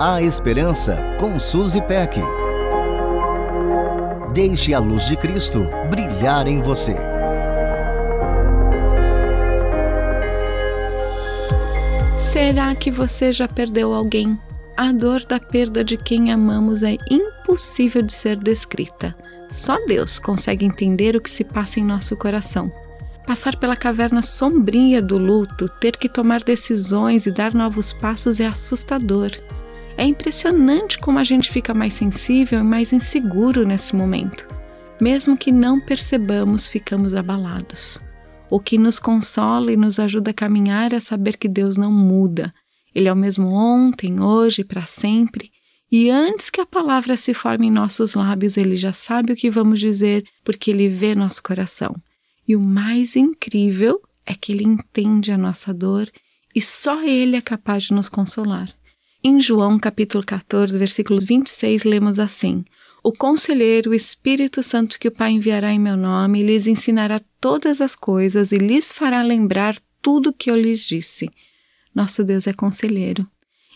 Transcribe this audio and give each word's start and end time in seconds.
A 0.00 0.22
Esperança 0.22 0.96
com 1.18 1.40
Suzy 1.40 1.82
Peck. 1.82 2.20
Deixe 4.32 4.72
a 4.72 4.78
luz 4.78 5.08
de 5.08 5.16
Cristo 5.16 5.66
brilhar 5.90 6.46
em 6.46 6.62
você. 6.62 6.94
Será 12.16 12.76
que 12.76 12.92
você 12.92 13.32
já 13.32 13.48
perdeu 13.48 13.92
alguém? 13.92 14.38
A 14.76 14.92
dor 14.92 15.24
da 15.24 15.40
perda 15.40 15.82
de 15.82 15.96
quem 15.96 16.30
amamos 16.30 16.84
é 16.84 16.96
impossível 17.10 18.00
de 18.00 18.12
ser 18.12 18.36
descrita. 18.36 19.16
Só 19.50 19.84
Deus 19.84 20.20
consegue 20.20 20.64
entender 20.64 21.16
o 21.16 21.20
que 21.20 21.28
se 21.28 21.42
passa 21.42 21.80
em 21.80 21.84
nosso 21.84 22.16
coração. 22.16 22.70
Passar 23.26 23.56
pela 23.56 23.74
caverna 23.74 24.22
sombria 24.22 25.02
do 25.02 25.18
luto, 25.18 25.68
ter 25.80 25.96
que 25.96 26.08
tomar 26.08 26.44
decisões 26.44 27.26
e 27.26 27.32
dar 27.32 27.52
novos 27.52 27.92
passos 27.92 28.38
é 28.38 28.46
assustador. 28.46 29.32
É 29.98 30.04
impressionante 30.04 30.96
como 30.96 31.18
a 31.18 31.24
gente 31.24 31.50
fica 31.50 31.74
mais 31.74 31.92
sensível 31.92 32.60
e 32.60 32.62
mais 32.62 32.92
inseguro 32.92 33.66
nesse 33.66 33.96
momento. 33.96 34.46
Mesmo 35.00 35.36
que 35.36 35.50
não 35.50 35.80
percebamos, 35.80 36.68
ficamos 36.68 37.16
abalados. 37.16 38.00
O 38.48 38.60
que 38.60 38.78
nos 38.78 39.00
consola 39.00 39.72
e 39.72 39.76
nos 39.76 39.98
ajuda 39.98 40.30
a 40.30 40.34
caminhar 40.34 40.92
é 40.92 41.00
saber 41.00 41.36
que 41.36 41.48
Deus 41.48 41.76
não 41.76 41.90
muda. 41.90 42.54
Ele 42.94 43.08
é 43.08 43.12
o 43.12 43.16
mesmo 43.16 43.48
ontem, 43.48 44.20
hoje, 44.20 44.62
para 44.62 44.86
sempre. 44.86 45.50
E 45.90 46.08
antes 46.08 46.48
que 46.48 46.60
a 46.60 46.66
palavra 46.66 47.16
se 47.16 47.34
forme 47.34 47.66
em 47.66 47.70
nossos 47.72 48.14
lábios, 48.14 48.56
ele 48.56 48.76
já 48.76 48.92
sabe 48.92 49.32
o 49.32 49.36
que 49.36 49.50
vamos 49.50 49.80
dizer, 49.80 50.24
porque 50.44 50.70
ele 50.70 50.88
vê 50.88 51.12
nosso 51.12 51.42
coração. 51.42 51.96
E 52.46 52.54
o 52.54 52.64
mais 52.64 53.16
incrível 53.16 54.00
é 54.24 54.32
que 54.32 54.52
ele 54.52 54.62
entende 54.62 55.32
a 55.32 55.36
nossa 55.36 55.74
dor 55.74 56.08
e 56.54 56.62
só 56.62 57.02
ele 57.02 57.34
é 57.34 57.40
capaz 57.40 57.82
de 57.82 57.94
nos 57.94 58.08
consolar. 58.08 58.77
Em 59.22 59.40
João 59.40 59.80
capítulo 59.80 60.24
14, 60.24 60.78
versículo 60.78 61.18
26, 61.20 61.82
lemos 61.82 62.20
assim: 62.20 62.64
O 63.02 63.12
conselheiro, 63.12 63.90
o 63.90 63.94
Espírito 63.94 64.62
Santo 64.62 64.96
que 64.96 65.08
o 65.08 65.12
Pai 65.12 65.32
enviará 65.32 65.72
em 65.72 65.78
meu 65.78 65.96
nome, 65.96 66.44
lhes 66.44 66.68
ensinará 66.68 67.20
todas 67.40 67.80
as 67.80 67.96
coisas 67.96 68.52
e 68.52 68.58
lhes 68.58 68.92
fará 68.92 69.20
lembrar 69.20 69.76
tudo 70.00 70.30
o 70.30 70.32
que 70.32 70.48
eu 70.48 70.56
lhes 70.56 70.86
disse. 70.86 71.28
Nosso 71.92 72.22
Deus 72.22 72.46
é 72.46 72.52
conselheiro. 72.52 73.26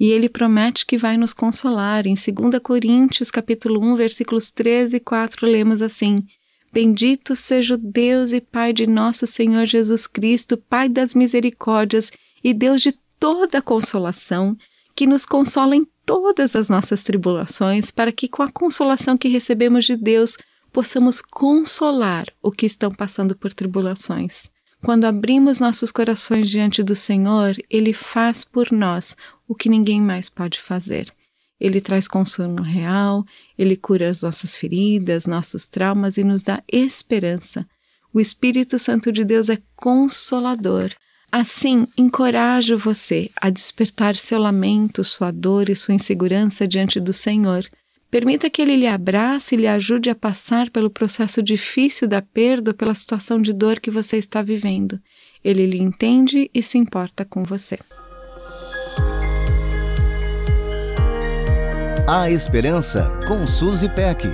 E 0.00 0.10
ele 0.10 0.30
promete 0.30 0.86
que 0.86 0.96
vai 0.96 1.18
nos 1.18 1.34
consolar. 1.34 2.06
Em 2.06 2.14
2 2.14 2.58
Coríntios, 2.62 3.30
capítulo 3.30 3.78
1, 3.92 3.96
versículos 3.96 4.50
13 4.50 4.96
e 4.96 5.00
4, 5.00 5.46
lemos 5.46 5.82
assim: 5.82 6.26
Bendito 6.72 7.36
seja 7.36 7.74
o 7.74 7.78
Deus 7.78 8.32
e 8.32 8.40
Pai 8.40 8.72
de 8.72 8.86
nosso 8.86 9.26
Senhor 9.26 9.66
Jesus 9.66 10.06
Cristo, 10.06 10.56
Pai 10.56 10.88
das 10.88 11.12
misericórdias 11.12 12.10
e 12.42 12.54
Deus 12.54 12.80
de 12.80 12.92
toda 13.20 13.60
consolação, 13.60 14.56
que 14.96 15.06
nos 15.06 15.26
consola 15.26 15.76
em 15.76 15.86
todas 16.06 16.56
as 16.56 16.70
nossas 16.70 17.02
tribulações, 17.02 17.90
para 17.90 18.10
que 18.10 18.26
com 18.26 18.42
a 18.42 18.50
consolação 18.50 19.16
que 19.16 19.28
recebemos 19.28 19.84
de 19.84 19.94
Deus 19.94 20.38
possamos 20.72 21.20
consolar 21.20 22.26
o 22.42 22.50
que 22.50 22.64
estão 22.64 22.90
passando 22.90 23.36
por 23.36 23.52
tribulações. 23.52 24.48
Quando 24.82 25.04
abrimos 25.04 25.60
nossos 25.60 25.92
corações 25.92 26.48
diante 26.48 26.82
do 26.82 26.94
Senhor, 26.94 27.54
Ele 27.68 27.92
faz 27.92 28.42
por 28.42 28.72
nós 28.72 29.16
o 29.46 29.54
que 29.54 29.68
ninguém 29.68 30.00
mais 30.00 30.28
pode 30.28 30.60
fazer. 30.60 31.12
Ele 31.58 31.80
traz 31.80 32.06
consolo 32.06 32.62
real, 32.62 33.24
ele 33.56 33.76
cura 33.76 34.10
as 34.10 34.20
nossas 34.20 34.54
feridas, 34.54 35.26
nossos 35.26 35.66
traumas 35.66 36.18
e 36.18 36.24
nos 36.24 36.42
dá 36.42 36.62
esperança. 36.70 37.66
O 38.12 38.20
Espírito 38.20 38.78
Santo 38.78 39.10
de 39.10 39.24
Deus 39.24 39.48
é 39.48 39.58
consolador. 39.74 40.90
Assim, 41.38 41.86
encorajo 41.98 42.78
você 42.78 43.30
a 43.36 43.50
despertar 43.50 44.16
seu 44.16 44.38
lamento, 44.38 45.04
sua 45.04 45.30
dor 45.30 45.68
e 45.68 45.76
sua 45.76 45.92
insegurança 45.92 46.66
diante 46.66 46.98
do 46.98 47.12
Senhor. 47.12 47.66
Permita 48.10 48.48
que 48.48 48.62
Ele 48.62 48.74
lhe 48.74 48.86
abrace 48.86 49.54
e 49.54 49.58
lhe 49.58 49.66
ajude 49.66 50.08
a 50.08 50.14
passar 50.14 50.70
pelo 50.70 50.88
processo 50.88 51.42
difícil 51.42 52.08
da 52.08 52.22
perda, 52.22 52.72
pela 52.72 52.94
situação 52.94 53.38
de 53.38 53.52
dor 53.52 53.80
que 53.80 53.90
você 53.90 54.16
está 54.16 54.40
vivendo. 54.40 54.98
Ele 55.44 55.66
lhe 55.66 55.78
entende 55.78 56.50
e 56.54 56.62
se 56.62 56.78
importa 56.78 57.22
com 57.22 57.42
você. 57.42 57.78
A 62.08 62.30
Esperança 62.30 63.10
com 63.28 63.46
Suzy 63.46 63.90
Peck. 63.90 64.26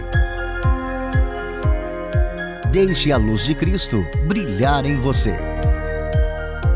Deixe 2.70 3.10
a 3.10 3.16
luz 3.16 3.44
de 3.44 3.56
Cristo 3.56 4.06
brilhar 4.28 4.86
em 4.86 5.00
você. 5.00 5.36